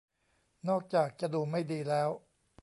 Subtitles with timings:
[0.69, 2.09] นอกจากจะดูไม่ดีแล้ว